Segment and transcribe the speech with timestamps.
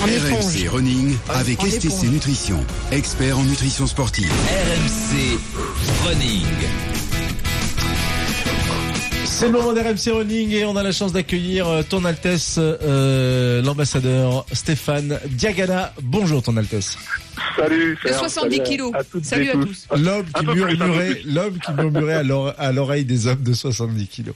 [0.00, 4.30] RMC Running avec STC Nutrition, expert en nutrition sportive.
[4.30, 5.38] RMC
[6.06, 7.07] Running.
[9.38, 13.62] C'est le moment d'RMC Running et on a la chance d'accueillir euh, ton Altesse, euh,
[13.62, 15.92] l'ambassadeur Stéphane Diagana.
[16.02, 16.98] Bonjour ton Altesse.
[17.56, 17.96] Salut.
[18.02, 18.92] De Serge, 70 salut à- kilos.
[18.94, 19.86] à Salut à tous.
[19.96, 24.34] L'homme qui murmurait, l'homme qui murmurait à l'ore- à l'oreille des hommes de 70 kilos.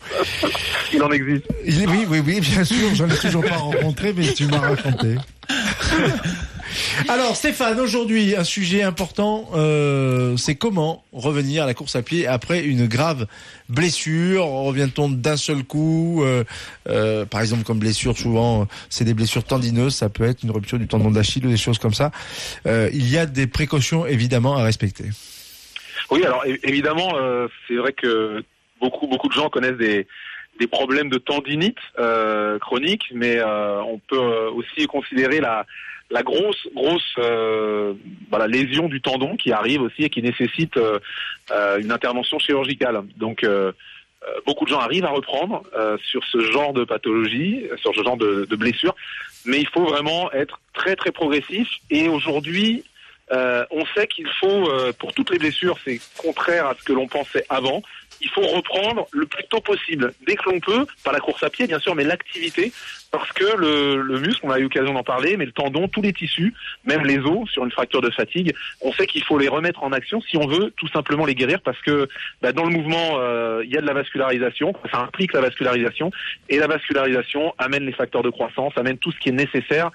[0.93, 1.46] Il en existe.
[1.66, 5.16] Oui, oui, oui, bien sûr, j'en ai toujours pas rencontré, mais tu m'as raconté.
[7.09, 12.26] Alors Stéphane, aujourd'hui, un sujet important, euh, c'est comment revenir à la course à pied
[12.26, 13.26] après une grave
[13.68, 14.46] blessure.
[14.46, 16.45] Revient-on d'un seul coup euh,
[16.89, 20.79] euh, Par exemple, comme blessure, souvent, c'est des blessures tendineuses, ça peut être une rupture
[20.79, 22.11] du tendon d'Achille ou des choses comme ça.
[22.67, 25.04] Il y a des précautions évidemment à respecter.
[26.11, 27.12] Oui, alors évidemment,
[27.67, 28.43] c'est vrai que
[28.81, 30.07] beaucoup beaucoup de gens connaissent des
[30.61, 31.79] des problèmes de tendinite
[32.61, 34.19] chronique, mais on peut
[34.55, 35.67] aussi considérer la
[36.12, 37.94] la grosse grosse euh,
[38.30, 40.98] voilà lésion du tendon qui arrive aussi et qui nécessite euh,
[41.50, 43.03] euh, une intervention chirurgicale.
[43.17, 43.73] Donc euh,
[44.47, 45.64] beaucoup de gens arrivent à reprendre
[46.05, 48.95] sur ce genre de pathologie, sur ce genre de, de blessure,
[49.45, 51.69] mais il faut vraiment être très très progressif.
[51.91, 52.84] Et aujourd'hui,
[53.31, 56.92] euh, on sait qu'il faut, euh, pour toutes les blessures, c'est contraire à ce que
[56.92, 57.83] l'on pensait avant.
[58.20, 61.50] Il faut reprendre le plus tôt possible, dès que l'on peut, pas la course à
[61.50, 62.73] pied bien sûr, mais l'activité,
[63.11, 66.03] parce que le, le muscle, on a eu l'occasion d'en parler, mais le tendon, tous
[66.03, 69.48] les tissus, même les os sur une fracture de fatigue, on sait qu'il faut les
[69.48, 72.09] remettre en action si on veut tout simplement les guérir, parce que
[72.43, 76.12] bah, dans le mouvement, euh, il y a de la vascularisation, ça implique la vascularisation,
[76.48, 79.91] et la vascularisation amène les facteurs de croissance, amène tout ce qui est nécessaire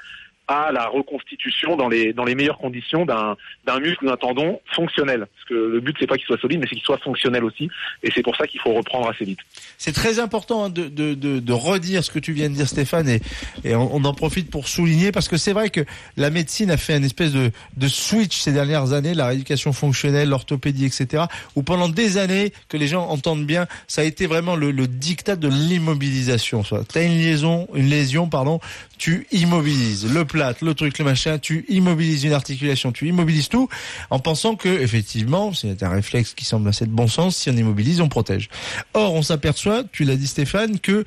[0.47, 4.59] à la reconstitution dans les dans les meilleures conditions d'un d'un muscle ou d'un tendon
[4.73, 5.27] fonctionnel.
[5.35, 7.69] Parce que le but c'est pas qu'il soit solide, mais c'est qu'il soit fonctionnel aussi.
[8.03, 9.39] Et c'est pour ça qu'il faut reprendre assez vite.
[9.77, 12.67] C'est très important hein, de, de, de, de redire ce que tu viens de dire
[12.67, 13.21] Stéphane et,
[13.63, 15.81] et on, en profite pour souligner parce que c'est vrai que
[16.15, 20.29] la médecine a fait une espèce de, de switch ces dernières années, la rééducation fonctionnelle,
[20.29, 21.25] l'orthopédie, etc.
[21.55, 24.87] Où pendant des années, que les gens entendent bien, ça a été vraiment le, le
[24.87, 26.63] dictat de l'immobilisation.
[26.63, 28.59] Tu as une liaison, une lésion, pardon,
[28.97, 33.67] tu immobilises le plate, le truc, le machin, tu immobilises une articulation, tu immobilises tout
[34.11, 37.53] en pensant que effectivement, c'est un réflexe qui semble assez de bon sens, si on
[37.53, 38.47] immobilise, on protège.
[38.93, 41.05] Or, on s'aperçoit, tu l'as dit Stéphane, que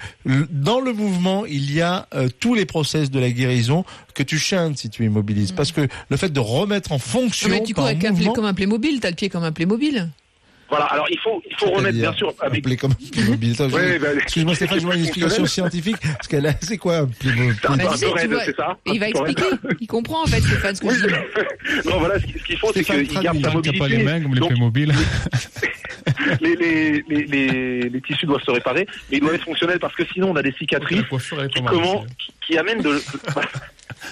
[0.50, 4.38] dans le mouvement, il y a euh, tous les process de la guérison que tu
[4.38, 5.52] chantes si tu immobilises.
[5.52, 8.32] Parce que le fait de remettre en fonction mais tu par cours avec un, mouvement,
[8.32, 10.10] comme un Playmobil, t'as le pied comme un Playmobil.
[10.70, 10.84] Voilà.
[10.86, 12.60] Alors il faut il faut remettre bien sûr avec.
[12.60, 13.54] appelé comme un Playmobil.
[13.60, 15.96] Ouais, bah, Excuse-moi Stéphane, je vois une explication scientifique.
[16.00, 19.06] Parce qu'elle a- c'est quoi un Playmobil C'est un, Bah, un c'est ça il va
[19.06, 19.44] Un expliquer.
[19.80, 21.14] Il comprend en fait, Stéphane, ce je dis.
[21.88, 24.02] non, voilà, ce qu'il faut, c'est qu'il garde sa T'as pas les mobilité.
[24.04, 24.92] mains comme les Playmobil.
[26.40, 29.94] les, les, les, les, les tissus doivent se réparer, mais ils doivent être fonctionnels parce
[29.94, 33.00] que sinon on a des cicatrices qui, comment, qui, qui amènent de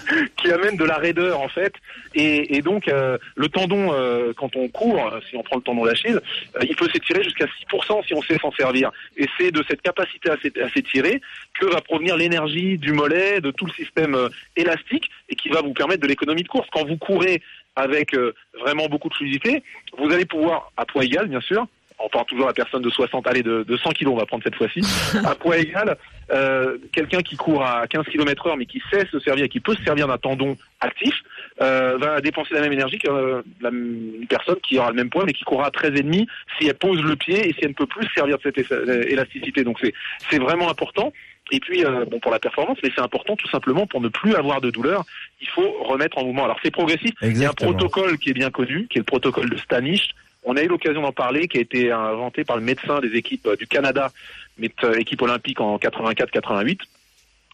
[0.36, 1.72] qui amène de la raideur en fait.
[2.14, 5.84] Et, et donc euh, le tendon euh, quand on court si on prend le tendon
[5.84, 6.20] d'Achille
[6.56, 8.90] euh, il peut s'étirer jusqu'à 6% si on sait s'en servir.
[9.16, 11.20] Et c'est de cette capacité à s'é- à s'étirer
[11.58, 15.60] que va provenir l'énergie du mollet de tout le système euh, élastique et qui va
[15.62, 16.68] vous permettre de l'économie de course.
[16.72, 17.42] Quand vous courez
[17.76, 19.62] avec euh, vraiment beaucoup de fluidité
[19.96, 21.66] vous allez pouvoir à poids égal bien sûr
[21.98, 24.26] on parle toujours à la personne de 60, allez, de, de 100 kilos, on va
[24.26, 24.80] prendre cette fois-ci,
[25.24, 25.96] à poids égal,
[26.30, 29.60] euh, quelqu'un qui court à 15 km heure, mais qui sait se servir, et qui
[29.60, 31.14] peut se servir d'un tendon actif,
[31.60, 33.70] euh, va dépenser la même énergie que euh, la
[34.28, 36.26] personne qui aura le même poids, mais qui courra à 13,5
[36.58, 38.58] si elle pose le pied et si elle ne peut plus se servir de cette
[38.58, 39.64] é- élasticité.
[39.64, 39.92] Donc c'est
[40.30, 41.12] c'est vraiment important.
[41.50, 44.34] Et puis, euh, bon, pour la performance, mais c'est important tout simplement pour ne plus
[44.34, 45.04] avoir de douleur,
[45.40, 46.44] il faut remettre en mouvement.
[46.44, 49.04] Alors c'est progressif, il y a un protocole qui est bien connu, qui est le
[49.04, 50.10] protocole de Stanish.
[50.50, 53.46] On a eu l'occasion d'en parler, qui a été inventé par le médecin des équipes
[53.48, 54.10] euh, du Canada,
[54.62, 56.78] euh, équipe olympique en 84-88.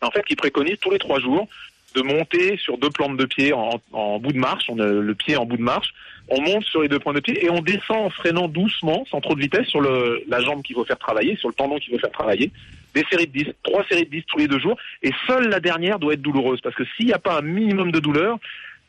[0.01, 1.49] En fait, qui préconise tous les trois jours
[1.97, 5.37] de monter sur deux plantes de pied en, bout de marche, on a le pied
[5.37, 5.93] en bout de marche,
[6.29, 9.21] on monte sur les deux points de pied et on descend en freinant doucement, sans
[9.21, 12.01] trop de vitesse, sur la jambe qu'il faut faire travailler, sur le tendon qu'il faut
[12.01, 12.53] faire travailler.
[12.95, 15.59] Des séries de 10, trois séries de 10 tous les deux jours, et seule la
[15.59, 18.39] dernière doit être douloureuse, parce que s'il n'y a pas un minimum de douleur,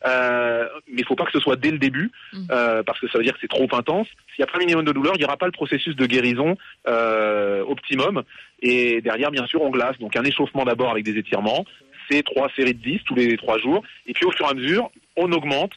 [0.05, 2.37] euh, mais il faut pas que ce soit dès le début, Mm.
[2.51, 4.07] euh, parce que ça veut dire que c'est trop intense.
[4.35, 6.05] S'il n'y a pas un minimum de douleur, il n'y aura pas le processus de
[6.05, 6.57] guérison
[6.87, 8.23] euh, optimum.
[8.61, 9.97] Et derrière, bien sûr, on glace.
[9.99, 11.65] Donc un échauffement d'abord avec des étirements,
[12.09, 13.83] c'est trois séries de 10 tous les trois jours.
[14.05, 15.71] Et puis au fur et à mesure, on augmente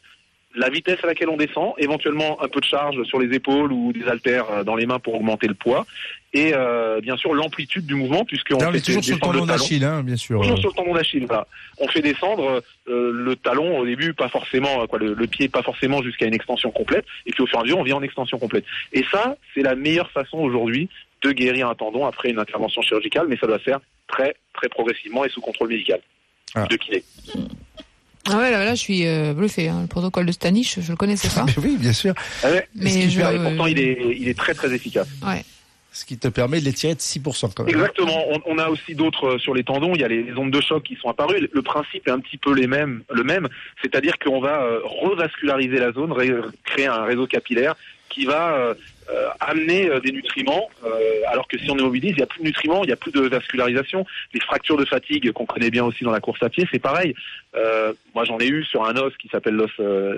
[0.55, 3.93] la vitesse à laquelle on descend, éventuellement un peu de charge sur les épaules ou
[3.93, 5.85] des haltères euh, dans les mains pour augmenter le poids,
[6.33, 9.45] et euh, bien sûr l'amplitude du mouvement puisqu'on on fait est toujours sur le tendon
[9.45, 10.41] d'Achille, hein, bien sûr.
[10.41, 11.47] Toujours sur le tendon d'Achille, voilà.
[11.79, 15.49] On fait descendre euh, le talon au début, pas forcément, euh, quoi, le, le pied
[15.49, 17.95] pas forcément jusqu'à une extension complète, et puis au fur et à mesure, on vient
[17.95, 18.65] en extension complète.
[18.93, 20.89] Et ça, c'est la meilleure façon aujourd'hui
[21.23, 24.69] de guérir un tendon après une intervention chirurgicale, mais ça doit se faire très, très
[24.69, 25.99] progressivement et sous contrôle médical
[26.55, 26.65] Ah.
[26.69, 27.03] de kiné.
[28.31, 29.69] Ah ouais, là, là, je suis euh, bluffé.
[29.69, 29.81] Hein.
[29.81, 31.45] Le protocole de Stanich, je le connaissais pas.
[31.57, 32.13] Mais oui, bien sûr.
[32.43, 32.67] Ah ouais.
[32.75, 33.19] Mais je...
[33.21, 35.07] Et pourtant, il est, il est très très efficace.
[35.25, 35.43] Ouais.
[35.91, 37.73] Ce qui te permet de les tirer de 6% quand même.
[37.73, 38.23] Exactement.
[38.45, 39.93] On, a aussi d'autres euh, sur les tendons.
[39.95, 41.49] Il y a les, ondes de choc qui sont apparues.
[41.51, 43.47] Le, principe est un petit peu les mêmes, le même,
[43.81, 46.31] c'est-à-dire qu'on va euh, revasculariser la zone, ré-
[46.63, 47.75] créer un réseau capillaire
[48.09, 48.73] qui va euh,
[49.09, 50.69] euh, amener des nutriments.
[51.31, 53.11] alors que si on immobilise, il n'y a plus de nutriments, il n'y a plus
[53.11, 54.05] de vascularisation.
[54.33, 57.15] Les fractures de fatigue qu'on connaît bien aussi dans la course à pied, c'est pareil.
[58.13, 59.71] Moi, j'en ai eu sur un os qui s'appelle l'os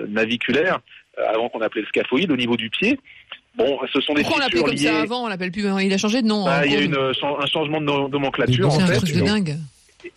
[0.08, 0.80] naviculaire,
[1.28, 2.98] avant qu'on appelait le scaphoïde, au niveau du pied.
[3.54, 4.78] Bon, ce sont des Pourquoi on comme liées.
[4.78, 5.24] ça avant?
[5.24, 5.62] On l'appelle plus.
[5.82, 6.44] Il a changé de nom.
[6.44, 8.72] Bah, hein, il y a une, chan- un changement de no- nomenclature.
[8.72, 8.96] C'est un fait.
[8.96, 9.56] truc de dingue.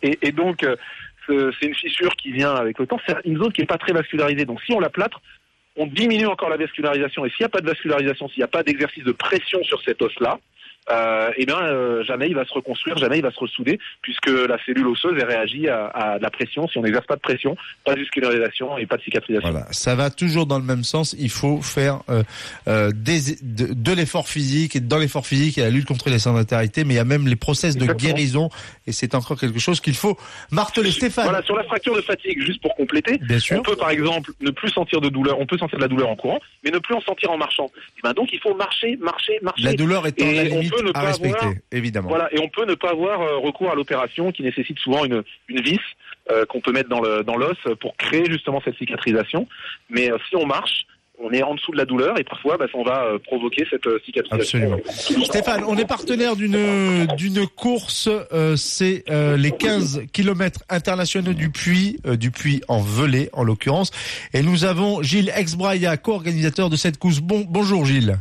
[0.02, 0.76] Et, et donc, euh,
[1.28, 3.00] ce- c'est une fissure qui vient avec le temps.
[3.06, 4.46] C'est une zone qui n'est pas très vascularisée.
[4.46, 5.22] Donc, si on la plâtre,
[5.76, 7.26] on diminue encore la vascularisation.
[7.26, 9.82] Et s'il n'y a pas de vascularisation, s'il n'y a pas d'exercice de pression sur
[9.84, 10.40] cet os-là,
[10.92, 14.28] euh, eh bien, euh, jamais il va se reconstruire, jamais il va se ressouder, puisque
[14.30, 16.68] la cellule osseuse elle réagit à, à de la pression.
[16.68, 19.50] Si on n'exerce pas de pression, pas de vascularisation et pas de cicatrisation.
[19.50, 21.16] Voilà, ça va toujours dans le même sens.
[21.18, 22.24] Il faut faire euh,
[22.68, 25.86] euh, des, de, de l'effort physique et dans l'effort physique, il y a la lutte
[25.88, 28.50] contre les sédentarités, mais il y a même les process de guérison
[28.88, 30.18] et c'est encore quelque chose qu'il faut
[30.52, 30.92] marteler.
[30.92, 33.64] Stéphane, Voilà, sur la fracture de fatigue, juste pour compléter, bien On sûr.
[33.64, 36.16] peut par exemple ne plus sentir de douleur, on peut sentir de la douleur en
[36.16, 37.70] courant, mais ne plus en sentir en marchant.
[37.98, 39.64] Et ben donc il faut marcher, marcher, marcher.
[39.64, 42.10] La douleur étant Et la on limite peut ne à pas respecter, avoir- évidemment.
[42.10, 45.24] Voilà, et on peut ne pas avoir euh, recours à l'opération qui nécessite souvent une,
[45.50, 45.80] une vis
[46.32, 49.48] euh, qu'on peut mettre dans le dans l'os pour créer justement cette cicatrisation.
[49.90, 50.86] Mais euh, si on marche,
[51.18, 54.74] on est en dessous de la douleur et parfois bah, on va provoquer cette cicatrisation.
[54.76, 55.24] Absolument.
[55.24, 61.52] Stéphane, on est partenaire d'une d'une course, euh, c'est euh, les 15 kilomètres internationaux du
[61.52, 63.92] Puy, euh, du Puy en Velay en l'occurrence,
[64.34, 67.20] et nous avons Gilles Exbraya, co-organisateur de cette course.
[67.22, 68.18] Bon, bonjour Gilles.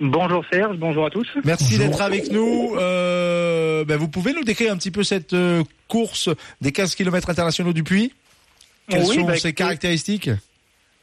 [0.00, 1.26] Bonjour Serge, bonjour à tous.
[1.44, 2.74] Merci d'être avec nous.
[2.76, 6.28] Euh, ben, vous pouvez nous décrire un petit peu cette euh, course
[6.60, 8.12] des 15 kilomètres internationaux du Puy?
[8.88, 10.30] Quelles Oui, sont bah, ses caractéristiques?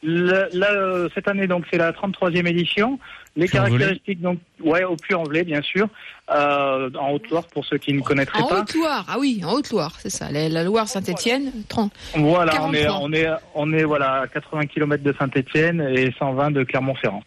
[0.03, 2.99] le- là, euh, cette année, donc, c'est la 33e édition.
[3.35, 5.87] Les caractéristiques, donc, ouais, au Puy-en-Velay, bien sûr,
[6.29, 8.59] euh, en Haute-Loire, pour ceux qui ne connaîtraient En pas.
[8.61, 10.29] Haute-Loire, ah oui, en Haute-Loire, c'est ça.
[10.29, 11.91] La, la Loire-Saint-Étienne, 30.
[12.17, 12.99] Voilà, on est, 43.
[13.01, 17.23] on est, on est, voilà, à 80 km de Saint-Étienne et 120 de Clermont-Ferrand.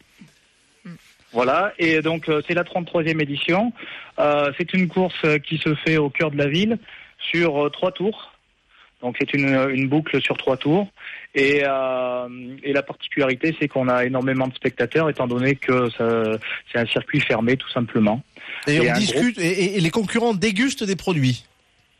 [1.37, 3.71] Voilà, et donc euh, c'est la 33e édition.
[4.19, 6.79] Euh, c'est une course euh, qui se fait au cœur de la ville
[7.19, 8.33] sur trois tours.
[9.03, 10.89] Donc c'est une, une boucle sur trois tours.
[11.35, 15.91] Et, euh, et la particularité, c'est qu'on a énormément de spectateurs, étant donné que
[16.73, 18.23] c'est un circuit fermé, tout simplement.
[18.67, 21.45] Et, Et on discute, et les concurrents dégustent des produits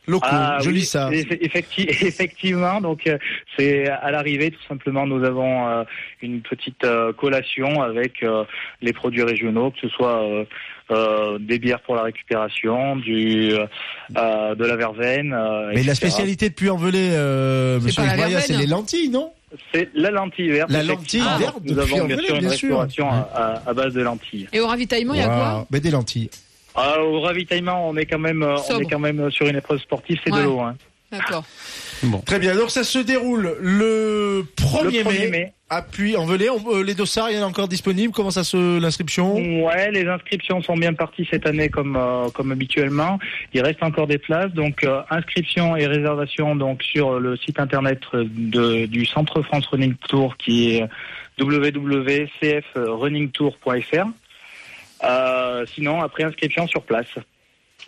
[0.07, 0.27] locaux.
[0.31, 1.09] Ah, Je oui, lis ça.
[1.11, 3.17] eff- effecti- effectivement, donc euh,
[3.57, 5.83] c'est à l'arrivée tout simplement nous avons euh,
[6.21, 8.43] une petite euh, collation avec euh,
[8.81, 10.45] les produits régionaux, que ce soit euh,
[10.91, 15.33] euh, des bières pour la récupération, du euh, de la verveine.
[15.33, 19.31] euh, Mais la spécialité de Puy-en-Velay, euh, monsieur Exbraya, c'est les lentilles, non?
[19.73, 20.69] C'est la lentille verte.
[20.69, 23.29] La lentille verte de Nous avons bien sûr une restauration à,
[23.65, 24.47] à- à base de lentilles.
[24.51, 25.67] Et au ravitaillement, il y a quoi?
[25.71, 26.29] Mais des lentilles.
[26.77, 28.81] Ah, au ravitaillement, on est quand même, euh, on Sobre.
[28.81, 30.39] est quand même sur une épreuve sportive, c'est Ouais.
[30.39, 30.59] de l'eau.
[30.61, 30.75] Hein.
[31.11, 31.43] D'accord.
[32.25, 32.53] Très bien.
[32.53, 35.53] Donc ça se déroule le 1er, Le 1er mai,
[35.91, 36.49] Puy-en-Velay.
[36.49, 38.11] On- euh, les dossards, il y en a encore disponibles?
[38.13, 39.35] Comment ça se l'inscription?
[39.63, 43.19] Ouais, les inscriptions sont bien parties cette année comme euh, comme habituellement.
[43.53, 48.01] Il reste encore des places, donc euh, inscription et réservation donc sur le site internet
[48.13, 50.83] de, du Centre France Running Tour qui est
[51.39, 54.05] www.cfrunningtour.fr.
[55.03, 57.07] Euh, sinon, après inscription sur place.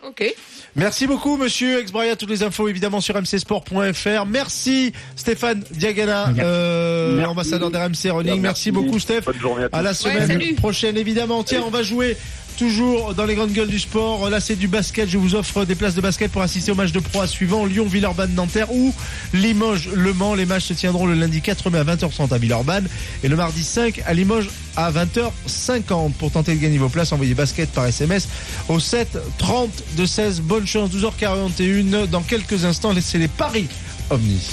[0.05, 0.33] Ok.
[0.75, 2.15] Merci beaucoup, monsieur Exbraya.
[2.15, 4.25] Toutes les infos, évidemment, sur mcsport.fr.
[4.25, 8.39] Merci, Stéphane Diagana, euh, ambassadeur d'RMC Running.
[8.39, 9.21] Merci, beaucoup, Steph.
[9.25, 9.75] Bonne journée à tous.
[9.77, 11.43] À la semaine prochaine, évidemment.
[11.43, 12.15] Tiens, on va jouer
[12.59, 14.29] toujours dans les grandes gueules du sport.
[14.29, 15.09] Là, c'est du basket.
[15.09, 17.85] Je vous offre des places de basket pour assister au match de pro suivant Lyon,
[17.85, 18.93] Villeurbanne, Nanterre ou
[19.33, 20.35] Limoges, Le Mans.
[20.35, 22.89] Les matchs se tiendront le lundi 4 mai à 20h30 à Villeurbanne
[23.23, 26.11] et le mardi 5 à Limoges à 20h50.
[26.13, 28.27] Pour tenter de gagner vos places, envoyez basket par SMS
[28.67, 30.41] au 7 30 de 16.
[30.41, 32.07] Bonne chance, 12h41.
[32.07, 33.69] Dans quelques instants, c'est les paris
[34.09, 34.49] Omnis.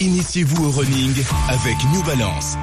[0.00, 1.14] Initiez-vous au running
[1.48, 2.56] avec New Balance.